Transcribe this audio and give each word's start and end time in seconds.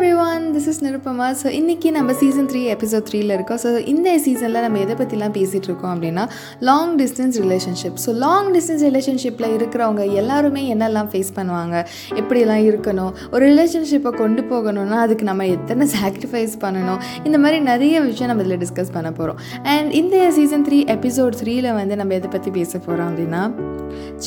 Everyone 0.24 0.44
this 0.52 0.66
is 0.70 0.78
Nirupama 0.84 1.24
so 1.40 1.48
இன்றைக்கி 1.56 1.88
நம்ம 1.96 2.10
season 2.20 2.46
three 2.50 2.60
episode 2.74 3.04
த்ரீயில் 3.08 3.32
இருக்கோம். 3.34 3.58
ஸோ 3.62 3.70
இந்த 3.92 4.10
சீசனில் 4.24 4.62
நம்ம 4.64 4.78
எதை 4.84 4.94
பற்றிலாம் 5.00 5.34
பேசிகிட்டு 5.34 5.68
இருக்கோம் 5.70 5.92
அப்படின்னா 5.94 6.22
long 6.68 6.92
distance 7.00 7.36
relationship 7.44 7.98
so 8.04 8.10
long 8.22 8.48
distance 8.54 8.84
ரிலேஷன்ஷிப்பில் 8.88 9.48
இருக்கிறவங்க 9.56 10.04
எல்லாருமே 10.20 10.62
என்னெல்லாம் 10.74 11.08
ஃபேஸ் 11.14 11.32
பண்ணுவாங்க? 11.38 11.74
எப்படிலாம் 12.20 12.62
இருக்கணும்? 12.68 13.12
ஒரு 13.32 13.42
ரிலேஷன்ஷிப்பை 13.50 14.12
கொண்டு 14.20 14.44
போகணும்னா 14.52 15.00
அதுக்கு 15.06 15.26
நம்ம 15.30 15.48
எத்தனை 15.56 15.86
சாக்ரிஃபைஸ் 15.96 16.54
பண்ணணும்? 16.64 17.02
இந்த 17.28 17.40
மாதிரி 17.42 17.58
நிறைய 17.70 18.00
விஷயம் 18.08 18.32
நம்ம 18.32 18.46
இதில் 18.46 18.62
டிஸ்கஸ் 18.64 18.94
பண்ண 18.96 19.12
போகிறோம் 19.18 19.40
அண்ட் 19.74 19.92
இந்த 20.00 20.22
சீசன் 20.38 20.64
த்ரீ 20.68 20.78
எபிசோட் 20.96 21.36
த்ரீயில் 21.42 21.70
வந்து 21.80 21.98
நம்ம 22.02 22.16
எதை 22.20 22.30
பற்றி 22.36 22.52
பேச 22.60 22.72
போகிறோம் 22.78 23.10
அப்படின்னா 23.10 23.42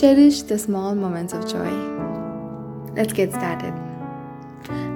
cherish 0.01 0.43
the 0.51 0.59
small 0.67 0.99
moments 1.05 1.35
of 1.39 1.49
joy 1.55 1.79
let's 2.99 3.17
get 3.21 3.35
started 3.39 3.79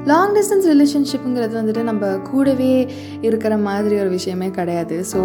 long 0.10 0.34
distance 0.36 0.68
ரிலேஷன்ஷிப்புங்கிறது 0.72 1.56
வந்துட்டு 1.60 1.82
நம்ம 1.90 2.06
கூடவே 2.30 2.74
இருக்கிற 3.22 3.54
மாதிரி 3.68 3.96
ஒரு 4.00 4.10
விஷயமே 4.10 4.50
கிடையாது. 4.50 4.98
ஸோ 5.12 5.22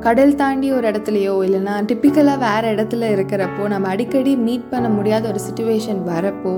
கடல் 0.00 0.34
தாண்டி 0.34 0.68
ஒரு 0.72 0.86
இடத்துலையோ 0.90 1.34
இல்லைன்னா 1.46 1.74
டிப்பிக்கலாக 1.90 2.42
வேறு 2.46 2.68
இடத்துல 2.74 3.10
இருக்கிறப்போ 3.16 3.66
நம்ம 3.74 3.88
அடிக்கடி 3.88 4.34
மீட் 4.46 4.70
பண்ண 4.72 4.88
முடியாத 4.98 5.24
ஒரு 5.28 5.40
சுச்சுவேஷன் 5.48 6.02
வரப்போ 6.12 6.54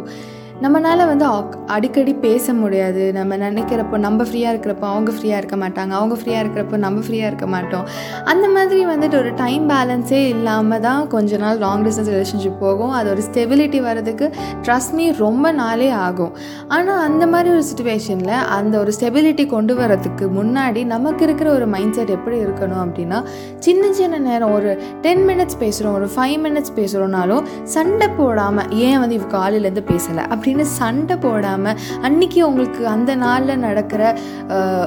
நம்மளால் 0.63 1.07
வந்து 1.07 1.27
அக்- 1.27 1.67
அடிக்கடி 1.67 2.15
பேச 2.15 2.53
முடியாது. 2.53 3.13
நம்ம 3.13 3.37
நினைக்கிறப்போ 3.37 3.99
நம்ம 3.99 4.23
ஃப்ரீயாக 4.23 4.57
இருக்கிறப்போ 4.57 4.81
அவங்க 4.81 5.13
ஃப்ரீயாக 5.13 5.37
இருக்க 5.37 5.57
மாட்டாங்க. 5.57 5.91
அவங்க 5.91 6.15
ஃப்ரீயாக 6.15 6.47
இருக்கிறப்போ 6.47 6.77
நம்ம 6.77 7.01
ஃப்ரீயாக 7.01 7.27
இருக்க 7.27 7.47
மாட்டோம். 7.47 7.87
அந்த 8.25 8.49
மாதிரி 8.49 8.87
வந்துட்டு 8.87 9.19
ஒரு 9.19 9.35
டைம் 9.35 9.69
பேலன்ஸே 9.69 10.29
இல்லாமல் 10.29 10.81
தான் 10.81 11.07
கொஞ்ச 11.07 11.37
நாள் 11.37 11.59
லாங் 11.59 11.85
டிஸ்டன்ஸ் 11.85 12.25
ரிலேஷன்ஷிப் 12.25 12.59
போகும். 12.61 12.91
அது 12.91 13.11
ஒரு 13.11 13.23
ஸ்டெபிலிட்டி 13.33 13.83
வர்றதுக்கு 13.83 14.31
ட்ரஸ்ட் 14.63 14.93
மீ 14.93 15.13
ரொம்ப 15.13 15.53
நாளே 15.53 15.91
ஆகும். 15.91 16.37
ஆனால் 16.69 17.03
அந்த 17.03 17.27
மாதிரி 17.27 17.51
ஒரு 17.51 17.65
சுச்சுவேஷனில் 17.65 18.29
அந்த 18.29 18.79
ஒரு 18.79 18.93
ஸ்டெபிலிட்டி 19.01 19.47
கொண்டு 19.47 19.77
வரதுக்கு 19.77 20.29
முன்னாடி 20.41 20.85
நமக்கு 20.85 21.25
இருக்கிற 21.25 21.55
ஒரு 21.55 21.67
மைண்ட் 21.67 21.93
செட் 21.93 22.09
எப்படி 22.09 22.39
இருக்கணும் 22.39 22.87
அப்படின்னா 22.87 23.25
சின்ன 23.59 23.93
சின்ன 23.93 24.19
நேரம் 24.19 24.53
ஒரு 24.53 24.83
டென் 25.01 25.27
மினிட்ஸ் 25.27 25.61
பேசுகிறோம் 25.61 25.93
ஒரு 25.93 26.07
ஃபைவ் 26.17 26.41
மினிட்ஸ் 26.45 26.77
பேசுகிறோம்னாலும் 26.77 27.43
சண்டை 27.63 28.09
போடாமல் 28.09 28.71
ஏன் 28.71 29.01
வந்து 29.01 29.15
இவ 29.15 29.25
காலையிலேருந்து 29.25 29.85
பேசலை? 29.91 30.17
அப்படின்னு 30.17 30.53
சண்டை 30.63 31.17
போடாமல் 31.17 31.79
அன்னைக்கு 32.01 32.47
உங்களுக்கு 32.47 32.87
அந்த 32.87 33.15
நாளில் 33.15 33.59
நடக்கிற 33.59 34.17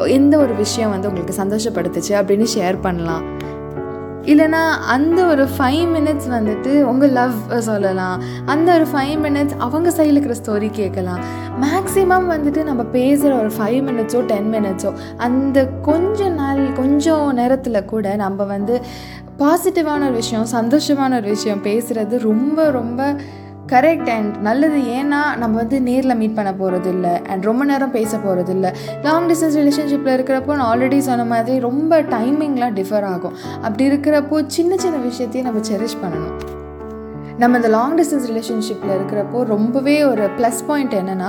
எந்த 0.06 0.38
ஒரு 0.38 0.54
விஷயம் 0.54 0.90
வந்து 0.90 1.08
உங்களுக்கு 1.08 1.42
சந்தோஷப்படுத்துச்சு 1.44 2.14
அப்படின்னு 2.20 2.48
ஷேர் 2.56 2.78
பண்ணலாம். 2.82 3.26
இல்லைனா 4.32 4.62
அந்த 4.80 5.26
ஒரு 5.26 5.48
ஃபைவ் 5.58 5.84
மினிட்ஸ் 5.95 6.28
வந்துட்டு 6.30 6.82
உங்கள் 6.82 7.12
லவ் 7.12 7.60
சொல்லலாம். 7.60 8.23
அந்த 8.45 8.73
ஒரு 8.73 8.88
ஃபைவ் 8.94 9.16
மினிட்ஸ் 9.26 9.56
அவங்க 9.58 9.90
சைடில் 9.90 10.18
இருக்கிற 10.18 10.36
ஸ்டோரி 10.44 10.70
கேட்கலாம். 10.72 11.22
மேக்ஸிமம் 11.62 12.28
வந்துட்டு 12.34 12.64
நம்ம 12.64 12.84
பேசுகிற 12.84 13.38
ஒரு 13.38 13.52
ஃபைவ் 13.58 13.80
மினிட்ஸோ 13.88 14.26
டென் 14.26 14.54
மினிட்ஸோ 14.54 14.94
அந்த 15.18 15.66
கொஞ்ச 15.82 16.30
நாள் 16.30 16.73
கொஞ்சம் 16.73 17.34
நேரத்தில் 17.34 17.86
கூட 17.86 18.16
நம்ம 18.16 18.44
வந்து 18.44 18.82
பாசிட்டிவான 19.40 20.06
ஒரு 20.06 20.14
விஷயம் 20.14 20.45
சந்தோஷமான 20.52 21.16
ஒரு 21.16 21.28
விஷயம் 21.28 21.64
பேசுகிறது 21.64 22.18
ரொம்ப 22.20 22.72
ரொம்ப 22.72 23.16
கரெக்ட் 23.72 24.10
அண்ட் 24.10 24.36
நல்லது 24.38 24.78
ஏன்னா 24.78 25.38
நம்ம 25.38 25.56
வந்து 25.56 25.82
நேரில் 25.82 26.16
மீட் 26.16 26.36
பண்ண 26.36 26.54
போகிறது 26.54 26.90
இல்லை 26.90 27.22
அண்ட் 27.30 27.44
ரொம்ப 27.44 27.66
நேரம் 27.66 27.92
பேச 27.92 28.18
போகிறது 28.18 28.52
இல்லை 28.52 28.72
லாங் 29.04 29.28
டிஸ்டன்ஸ் 29.28 29.58
ரிலேஷன்ஷிப்பில் 29.60 30.16
இருக்கிறப்போ 30.18 30.56
நான் 30.56 30.70
ஆல்ரெடி 30.72 30.98
சொன்ன 30.98 31.26
மாதிரி 31.26 31.60
ரொம்ப 31.60 32.02
டைமிங்லாம் 32.02 32.76
டிஃபர் 32.80 33.04
ஆகும். 33.04 33.34
அப்படி 33.62 33.90
இருக்கிறப்போ 33.90 34.44
சின்ன 34.48 34.78
சின்ன 34.78 34.98
விஷயத்தையும் 34.98 35.52
நம்ம 35.52 35.68
செரிஷ் 35.68 36.00
பண்ணணும். 36.04 36.57
நம்ம 37.42 37.58
இந்த 37.60 37.70
லாங் 37.74 37.96
டிஸ்டன்ஸ் 37.98 38.28
ரிலேஷன்ஷிப்பில் 38.30 38.92
இருக்கிறப்போ 38.96 39.40
ரொம்பவே 39.52 39.94
ஒரு 40.12 40.24
ப்ளஸ் 40.38 40.62
பாயிண்ட் 40.68 40.94
என்னென்னா 41.00 41.28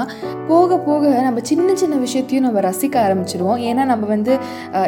போக 0.51 0.77
போக 0.87 1.09
நம்ம 1.27 1.41
சின்ன 1.51 1.75
சின்ன 1.81 1.97
விஷயத்தையும் 2.05 2.47
நம்ம 2.47 2.61
ரசிக்க 2.67 2.97
ஆரம்பிச்சிருவோம். 3.07 3.59
ஏன்னா 3.69 3.83
நம்ம 3.91 4.05
வந்து 4.13 4.33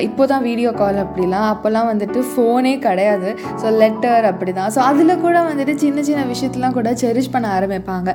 இப்போ 0.07 0.23
தான் 0.31 0.45
வீடியோ 0.49 0.71
கால் 0.79 1.01
அப்படிலாம் 1.03 1.49
அப்போல்லாம் 1.55 1.89
வந்துட்டு 1.91 2.21
ஃபோனே 2.31 2.72
கிடையாது. 2.87 3.31
ஸோ 3.62 3.72
லெட்டர் 3.83 4.28
அப்படி 4.31 4.55
தான் 4.61 4.71
ஸோ 4.77 4.81
அதில் 4.91 5.12
கூட 5.25 5.37
வந்துட்டு 5.49 5.75
சின்ன 5.83 6.05
சின்ன 6.09 6.25
விஷயத்தெலாம் 6.31 6.77
கூட 6.78 6.94
செரிஷ் 7.03 7.31
பண்ண 7.34 7.50
ஆரம்பிப்பாங்க. 7.56 8.15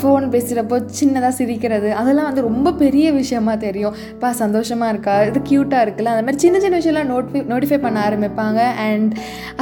ஃபோன் 0.00 0.26
பேசுகிறப்போ 0.34 0.78
சின்னதாக 1.00 1.32
சிரிக்கிறது 1.38 1.90
அதெல்லாம் 2.00 2.28
வந்து 2.30 2.44
ரொம்ப 2.50 2.74
பெரிய 2.82 3.06
விஷயமா 3.20 3.54
தெரியும். 3.66 3.96
இப்போ 4.14 4.32
சந்தோஷமாக 4.42 4.94
இருக்கா? 4.96 5.16
இது 5.30 5.44
க்யூட்டாக 5.52 5.86
இருக்குல்ல? 5.88 6.16
அந்த 6.16 6.26
மாதிரி 6.26 6.44
சின்ன 6.46 6.64
சின்ன 6.66 6.82
விஷயம்லாம் 6.82 7.10
நோட்டிஃபை 7.14 7.44
நோட்டிஃபை 7.54 7.80
பண்ண 7.86 8.00
ஆரம்பிப்பாங்க. 8.08 8.60
அண்ட் 8.88 9.14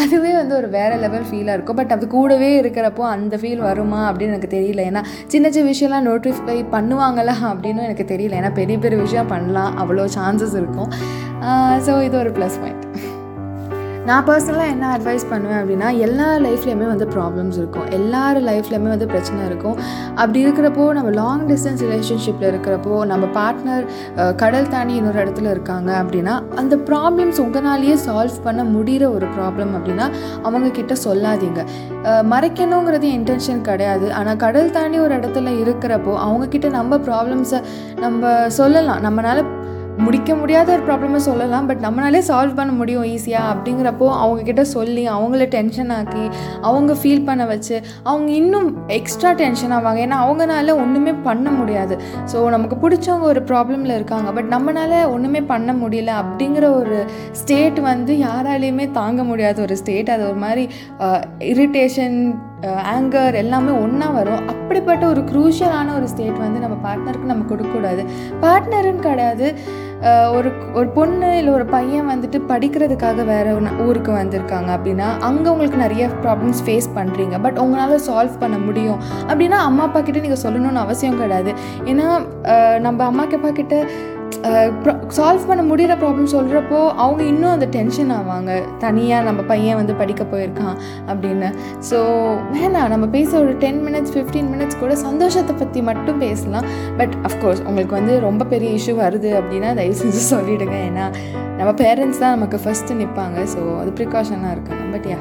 அதுவே 0.04 0.34
வந்து 0.40 0.56
ஒரு 0.62 0.70
வேறு 0.78 0.98
லெவல் 1.06 1.28
ஃபீலாக 1.30 1.58
இருக்கும். 1.58 1.80
பட் 1.82 1.94
அது 1.98 2.08
கூட 2.16 2.34
கூடவே 2.38 2.58
இருக்கிறப்போ 2.62 3.04
அந்த 3.12 3.34
ஃபீல் 3.40 3.62
வருமா 3.68 4.00
அப்படின்னு 4.08 4.34
எனக்கு 4.34 4.50
தெரியல. 4.56 4.80
ஏன்னா 4.90 5.00
சின்ன 5.32 5.46
சின்ன 5.54 5.70
விஷயம்லாம் 5.72 6.06
நோட்டிஃபை 6.08 6.56
பண்ணுவாங்களா 6.74 7.34
அப்படின்னு 7.52 7.86
எனக்கு 7.86 8.04
தெரியல. 8.12 8.38
ஏன்னா 8.40 8.52
பெரிய 8.60 8.76
பெரிய 8.84 8.98
விஷயம் 9.06 9.32
பண்ணலாம். 9.34 9.72
அவ்வளோ 9.82 10.04
சான்சஸ் 10.18 10.56
இருக்கும். 10.60 10.92
ஸோ 11.86 11.94
இது 12.08 12.16
ஒரு 12.22 12.30
ப்ளஸ் 12.38 12.60
பாயிண்ட் 12.62 12.87
நான் 14.08 14.26
பர்சனலாக 14.28 14.72
என்ன 14.74 14.84
அட்வைஸ் 14.96 15.24
பண்ணுவேன் 15.30 15.58
அப்படின்னா 15.60 15.88
எல்லா 16.04 16.26
லைஃப்லேயுமே 16.44 16.86
வந்து 16.90 17.06
ப்ராப்ளம்ஸ் 17.14 17.56
இருக்கும். 17.60 17.88
எல்லார் 17.96 18.38
லைஃப்லேயுமே 18.48 18.90
வந்து 18.92 19.08
பிரச்சனை 19.10 19.40
இருக்கும். 19.48 19.76
அப்படி 20.20 20.38
இருக்கிறப்போ 20.44 20.84
நம்ம 20.98 21.10
லாங் 21.18 21.42
டிஸ்டன்ஸ் 21.50 21.82
ரிலேஷன்ஷிப்பில் 21.86 22.48
இருக்கிறப்போ 22.52 22.94
நம்ம 23.12 23.24
பார்ட்னர் 23.38 23.84
கடல் 24.42 24.70
தாண்டி 24.74 24.94
இன்னொரு 25.00 25.20
இடத்துல 25.24 25.50
இருக்காங்க 25.56 25.90
அப்படின்னா 26.02 26.36
அந்த 26.62 26.76
ப்ராப்ளம்ஸ் 26.90 27.40
உங்களாலேயே 27.44 27.96
சால்வ் 28.06 28.38
பண்ண 28.46 28.64
முடிகிற 28.76 29.04
ஒரு 29.16 29.28
ப்ராப்ளம் 29.36 29.74
அப்படின்னா 29.80 30.06
அவங்கக்கிட்ட 30.48 30.96
சொல்லாதீங்க. 31.06 31.60
மறைக்கணுங்கிறது 32.32 33.08
இன்டென்ஷன் 33.18 33.62
கிடையாது. 33.70 34.06
ஆனால் 34.20 34.40
கடல் 34.46 34.74
தாண்டி 34.78 34.98
ஒரு 35.06 35.14
இடத்துல 35.18 35.54
இருக்கிறப்போ 35.64 36.14
அவங்கக்கிட்ட 36.28 36.70
நம்ம 36.78 37.02
ப்ராப்ளம்ஸை 37.08 37.60
நம்ம 38.04 38.32
சொல்லலாம். 38.60 39.02
நம்மளால் 39.08 39.44
முடிக்க 40.04 40.34
முடியாத 40.40 40.68
ஒரு 40.74 40.82
ப்ராப்ளமை 40.88 41.20
சொல்லலாம் 41.26 41.66
பட் 41.68 41.82
நம்மளாலே 41.84 42.20
சால்வ் 42.28 42.58
பண்ண 42.58 42.72
முடியும் 42.80 43.06
ஈஸியாக 43.14 43.50
அப்படிங்கிறப்போ 43.52 44.06
அவங்கக்கிட்ட 44.22 44.62
சொல்லி 44.74 45.04
அவங்கள 45.14 45.44
டென்ஷன் 45.54 45.92
ஆக்கி 45.96 46.24
அவங்க 46.68 46.92
ஃபீல் 47.00 47.24
பண்ண 47.28 47.44
வச்சு 47.52 47.76
அவங்க 48.10 48.30
இன்னும் 48.40 48.68
எக்ஸ்ட்ரா 48.98 49.30
டென்ஷன் 49.42 49.74
ஆவாங்க. 49.76 50.00
ஏன்னா 50.06 50.18
அவங்கனால 50.24 50.76
ஒன்றுமே 50.82 51.14
பண்ண 51.28 51.48
முடியாது. 51.58 51.96
ஸோ 52.32 52.40
நமக்கு 52.56 52.78
பிடிச்சவங்க 52.84 53.26
ஒரு 53.32 53.42
ப்ராப்ளமில் 53.50 53.96
இருக்காங்க 53.98 54.28
பட் 54.38 54.50
நம்மளால 54.54 55.00
ஒன்றுமே 55.14 55.42
பண்ண 55.52 55.72
முடியல 55.82 56.12
அப்படிங்கிற 56.22 56.66
ஒரு 56.80 56.98
ஸ்டேட் 57.40 57.80
வந்து 57.90 58.14
யாராலையுமே 58.26 58.86
தாங்க 59.00 59.22
முடியாத 59.30 59.60
ஒரு 59.66 59.76
ஸ்டேட் 59.82 60.12
அது 60.16 60.24
ஒரு 60.30 60.40
மாதிரி 60.44 60.66
இரிட்டேஷன் 61.52 62.18
ஆங்கர் 62.94 63.34
எல்லாமே 63.40 63.72
ஒன்றா 63.82 64.06
வரும். 64.16 64.40
அப்படிப்பட்ட 64.52 65.04
ஒரு 65.12 65.20
க்ரூஷியலான 65.28 65.92
ஒரு 65.98 66.06
ஸ்டேட் 66.12 66.38
வந்து 66.46 66.62
நம்ம 66.64 66.76
பார்ட்னருக்கு 66.86 67.30
நம்ம 67.32 67.46
கொடுக்கக்கூடாது. 67.50 68.02
பார்ட்னருன்னு 68.44 69.06
கிடையாது. 69.08 69.48
ஒரு 70.36 70.50
ஒரு 70.72 70.88
பொண்ணு 70.88 71.28
இல்லை 71.38 71.52
ஒரு 71.52 71.64
பையன் 71.66 72.08
வந்துட்டு 72.10 72.38
படிக்கிறதுக்காக 72.48 73.24
வேறு 73.24 73.54
ஊருக்கு 73.86 74.12
வந்திருக்காங்க 74.12 74.70
அப்படின்னா 74.76 75.08
அங்கே 75.28 75.50
உங்களுக்கு 75.50 75.78
நிறைய 75.78 76.08
ப்ராப்ளம்ஸ் 76.24 76.60
ஃபேஸ் 76.66 76.88
பண்ணுறீங்க 76.98 77.40
பட் 77.40 77.58
உங்களால் 77.58 78.04
சால்வ் 78.08 78.36
பண்ண 78.38 78.58
முடியும். 78.58 79.00
அப்படின்னா 79.28 79.58
அம்மா 79.68 79.84
அப்பா 79.84 80.00
கிட்டே 80.00 80.20
நீங்கள் 80.20 80.42
சொல்லணும்னு 80.44 80.84
அவசியம் 80.84 81.18
கிடையாது. 81.18 81.54
ஏன்னா 81.84 82.06
நம்ம 82.86 83.04
அம்மா 83.04 83.24
அப்பா 83.24 83.50
கிட்ட 83.50 83.76
சால்வ் 85.16 85.46
பண்ண 85.48 85.62
முடிகிற 85.68 85.92
ப்ராப்ளம் 86.02 86.28
சொல்கிறப்போ 86.34 86.78
அவங்க 87.04 87.22
இன்னும் 87.30 87.52
அந்த 87.54 87.66
டென்ஷன் 87.76 88.12
ஆவாங்க. 88.16 88.50
தனியாக 88.84 89.26
நம்ம 89.28 89.40
பையன் 89.50 89.78
வந்து 89.80 89.94
படிக்க 90.00 90.24
போயிருக்கான் 90.32 90.76
அப்படின்னு. 91.12 91.48
ஸோ 91.88 91.98
வேணாம். 92.56 92.90
நம்ம 92.94 93.06
பேச 93.16 93.30
ஒரு 93.44 93.54
டென் 93.64 93.80
மினிட்ஸ் 93.86 94.14
ஃபிஃப்டீன் 94.16 94.50
மினிட்ஸ் 94.54 94.80
கூட 94.82 94.94
சந்தோஷத்தை 95.06 95.56
பற்றி 95.62 95.82
மட்டும் 95.90 96.22
பேசலாம். 96.26 96.68
பட் 97.00 97.16
அஃப்கோர்ஸ் 97.30 97.64
உங்களுக்கு 97.68 97.98
வந்து 98.00 98.16
ரொம்ப 98.28 98.44
பெரிய 98.54 98.70
இஷ்யூ 98.78 98.96
வருது 99.04 99.32
அப்படின்னா 99.40 99.72
தயவு 99.80 99.98
செஞ்சு 100.02 100.22
சொல்லிவிடுங்க 100.34 100.78
ஏன்னா 100.90 101.06
நம்ம 101.58 101.72
பேரண்ட்ஸ் 101.84 102.22
தான் 102.24 102.36
நமக்கு 102.38 102.60
ஃபஸ்ட்டு 102.64 103.00
நிற்பாங்க 103.02 103.48
ஸோ 103.56 103.62
அது 103.82 103.92
ப்ரிகாஷனாக 104.00 104.54
இருக்கணும். 104.56 104.92
பட் 104.96 105.08
யா 105.14 105.20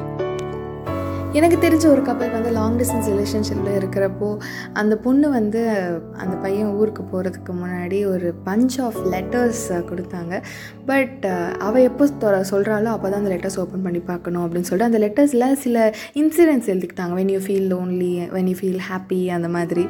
எனக்கு 1.32 1.56
தெரிஞ்ச 1.56 1.86
ஒரு 1.86 2.02
கப்பல் 2.02 2.30
வந்து 2.30 2.50
லாங் 2.50 2.78
டிஸ்டன்ஸ் 2.78 3.08
ரிலேஷன்ஷிப்பில் 3.08 3.80
இருக்கிறப்போ 3.80 4.36
அந்த 4.72 4.96
பொண்ணு 4.96 5.30
வந்து 5.30 5.68
அந்த 6.12 6.36
பையன் 6.36 6.66
ஊருக்கு 6.66 7.02
போகிறதுக்கு 7.02 7.52
முன்னாடி 7.52 8.06
ஒரு 8.06 8.34
பஞ்ச் 8.46 8.80
ஆஃப் 8.80 8.96
லெட்டர்ஸ் 9.10 9.54
கொடுத்தாங்க. 9.68 10.42
பட் 10.86 11.26
அவள் 11.58 11.82
எப்போ 11.82 12.08
தொ- 12.20 12.44
சொல்கிறாளோ 12.50 12.84
அப்போ 12.84 13.10
தான் 13.10 13.24
அந்த 13.24 13.34
லெட்டர்ஸ் 13.34 13.58
ஓப்பன் 13.58 13.82
பண்ணி 13.82 13.98
பார்க்கணும் 13.98 14.52
அப்படின்னு 14.52 14.60
சொல்லிட்டு 14.60 14.96
அந்த 14.96 15.06
லெட்டர்ஸில் 15.06 15.52
சில 15.52 15.94
incidents 16.14 16.66
எழுதிக்கிட்டாங்க. 16.66 17.12
When 17.16 17.30
you 17.30 17.38
feel 17.38 17.68
lonely 17.74 18.28
when 18.36 18.46
you 18.46 18.56
feel 18.60 18.78
happy 18.92 19.26
அந்த 19.26 19.48
மாதிரி. 19.48 19.86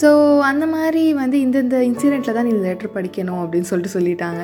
ஸோ 0.00 0.08
அந்த 0.48 0.64
மாதிரி 0.74 1.02
வந்து 1.20 1.36
இந்தந்த 1.44 1.76
இன்சிடெண்ட்டில் 1.88 2.36
தான் 2.38 2.48
நீ 2.48 2.52
லெட்டர் 2.66 2.94
படிக்கணும் 2.96 3.40
அப்படின்னு 3.42 3.68
சொல்லிட்டு 3.70 3.94
சொல்லிட்டாங்க. 3.96 4.42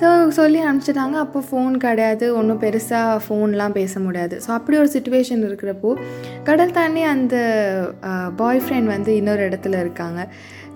ஸோ 0.00 0.06
சொல்லி 0.38 0.60
அனுப்பிச்சிட்டாங்க. 0.68 1.16
அப்போ 1.24 1.42
ஃபோன் 1.48 1.74
கிடையாது. 1.86 2.26
ஒன்றும் 2.40 2.62
பெருசாக 2.64 3.20
ஃபோன்லாம் 3.26 3.76
பேச 3.80 4.00
முடியாது. 4.06 4.36
ஸோ 4.46 4.50
அப்படி 4.58 4.78
ஒரு 4.82 4.90
சுச்சுவேஷன் 4.96 5.44
இருக்கிறப்போ 5.48 5.92
கடல் 6.48 6.76
தாண்டி 6.78 7.04
அந்த 7.14 7.36
பாய் 8.42 8.64
ஃப்ரெண்ட் 8.64 8.92
வந்து 8.96 9.12
இன்னொரு 9.20 9.44
இடத்துல 9.50 9.80
இருக்காங்க. 9.84 10.20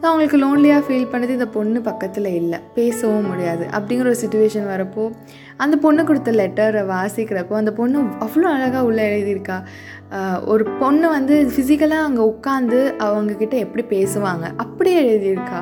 ஸோ 0.00 0.04
அவங்களுக்கு 0.08 0.38
லோன்லியாக 0.42 0.82
ஃபீல் 0.86 1.10
பண்ணது. 1.12 1.36
இந்த 1.38 1.48
பொண்ணு 1.56 1.78
பக்கத்தில் 1.90 2.30
இல்லை. 2.40 2.58
பேசவும் 2.78 3.28
முடியாது. 3.32 3.64
அப்படிங்கிற 3.76 4.08
ஒரு 4.12 4.20
சுச்சுவேஷன் 4.22 4.66
வரப்போ 4.72 5.04
அந்த 5.64 5.74
பொண்ணு 5.84 6.02
கொடுத்த 6.08 6.30
லெட்டரை 6.40 6.82
வாசிக்கிறப்போ 6.94 7.54
அந்த 7.60 7.72
பொண்ணு 7.78 7.98
அவ்வளோ 8.24 8.48
அழகாக 8.56 8.82
உள்ளே 8.88 9.04
எழுதியிருக்கா. 9.10 9.56
ஒரு 10.46 10.64
பொண்ணு 10.64 11.08
வந்து 11.08 11.50
ஃபிசிக்கலாக 11.56 12.06
அங்கே 12.08 12.22
உட்காந்து 12.22 12.78
அவங்கக்கிட்ட 13.04 13.54
எப்படி 13.54 13.84
பேசுவாங்க? 13.88 14.46
அப்படியே 14.56 15.00
எழுதியிருக்கா. 15.06 15.60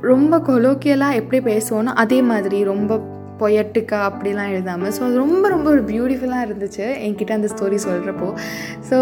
ரொம்ப 0.00 0.38
கொலோக்கியலாக 0.38 1.14
எப்படி 1.14 1.40
பேசுவோன்னா 1.44 1.84
அதே 1.84 2.22
மாதிரி 2.22 2.64
ரொம்ப 2.64 3.00
பொயட்டுக்கா 3.42 4.00
அப்படிலாம் 4.08 4.52
எழுதாமல் 4.54 4.94
ஸோ 4.96 5.02
அது 5.06 5.22
ரொம்ப 5.24 5.44
ரொம்ப 5.48 5.68
ஒரு 5.70 5.82
பியூட்டிஃபுல்லாக 5.90 6.46
இருந்துச்சு 6.48 6.86
என்கிட்ட 7.06 7.38
அந்த 7.38 7.50
ஸ்டோரி 7.54 7.78
சொல்கிறப்போ 7.88 8.30
ஸோ 8.90 8.98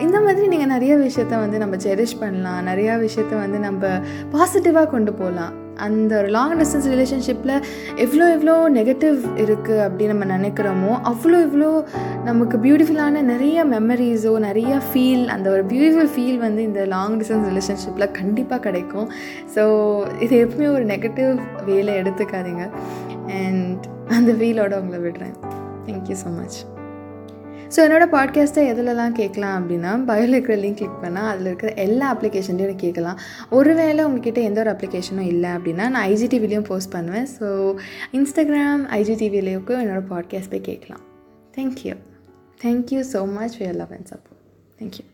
இந்த 0.00 0.20
மாதிரி 0.20 0.46
நீங்கள் 0.48 0.72
நிறைய 0.74 0.92
விஷயத்த 1.06 1.40
வந்து 1.44 1.58
நம்ம 1.58 1.76
செரிஷ் 1.86 2.20
பண்ணலாம் 2.20 2.62
நிறையா 2.64 2.94
விஷயத்த 3.06 3.34
வந்து 3.44 3.60
நம்ம 3.60 3.84
பாசிட்டிவாக 4.32 4.92
கொண்டு 4.94 5.14
போகலாம் 5.14 5.54
அந்த 5.84 6.12
ஒரு 6.16 6.28
லாங் 6.28 6.56
டிஸ்டன்ஸ் 6.58 6.88
ரிலேஷன்ஷிப்பில் 6.88 7.52
எவ்வளோ 7.96 8.24
எவ்வளோ 8.32 8.54
நெகட்டிவ் 8.68 9.18
இருக்குது 9.44 9.82
அப்படின்னு 9.84 10.12
நம்ம 10.14 10.26
நினைக்கிறோமோ 10.36 10.90
அவ்வளோ 11.10 11.38
இவ்வளோ 11.46 11.70
நமக்கு 12.24 12.56
பியூட்டிஃபுல்லான 12.58 13.22
நிறைய 13.22 13.64
மெமரிஸோ 13.64 14.32
நிறைய 14.38 14.72
ஃபீல் 14.88 15.24
அந்த 15.28 15.46
ஒரு 15.50 15.62
பியூட்டிஃபுல் 15.62 16.12
ஃபீல் 16.14 16.38
வந்து 16.38 16.62
இந்த 16.62 16.82
லாங் 16.86 17.16
டிஸ்டன்ஸ் 17.20 17.48
ரிலேஷன்ஷிப்பில் 17.50 18.12
கண்டிப்பாக 18.20 18.60
கிடைக்கும். 18.66 19.08
ஸோ 19.56 19.64
இது 20.18 20.34
எப்பவுமே 20.44 20.68
ஒரு 20.76 20.84
நெகட்டிவ் 20.84 21.32
வேலை 21.64 21.94
எடுத்துக்காதீங்க. 21.94 22.66
அண்ட் 23.30 23.86
அந்த 24.16 24.32
வீலோட 24.32 24.74
உங்களை 24.80 24.98
விடுறேன். 25.06 25.34
தேங்க்யூ 25.86 26.16
ஸோ 26.24 26.30
மச் 26.36 26.58
ஸோ 27.74 27.78
என்னோடய 27.84 28.08
பாட்காஸ்ட்டை 28.14 28.62
எதுலலாம் 28.70 29.12
கேட்கலாம் 29.12 29.56
அப்படின்னா 29.58 29.90
பயோவில் 30.08 30.34
இருக்கிற 30.36 30.54
லிங்க் 30.56 30.78
கிளிக் 30.80 31.02
பண்ணால் 31.02 31.28
அதில் 31.32 31.46
இருக்கிற 31.46 31.72
எல்லா 31.74 32.06
அப்ளிகேஷன்லையும் 32.14 32.80
கேட்கலாம். 32.84 33.18
ஒருவேளை 33.50 34.04
உங்ககிட்ட 34.04 34.40
எந்த 34.40 34.60
ஒரு 34.60 34.70
அப்ளிகேஷனும் 34.70 35.30
இல்லை 35.32 35.50
அப்படின்னா 35.50 35.88
நான் 35.88 36.08
ஐஜிடிவிலையும் 36.08 36.68
போஸ்ட் 36.70 36.90
பண்ணுவேன். 36.90 37.28
ஸோ 37.38 37.74
இன்ஸ்டாகிராம் 38.12 38.84
ஐஜிடிவிலையும் 39.00 39.66
என்னோடய 39.82 40.06
பாட்காஸ்ட் 40.14 40.52
போய் 40.54 40.68
கேட்கலாம். 40.70 41.04
Thank you 41.56 41.94
thank you 42.64 43.02
so 43.14 43.22
much 43.38 43.58
for 43.58 43.78
love 43.82 43.94
and 43.98 44.10
support 44.12 44.42
thank you 44.80 45.06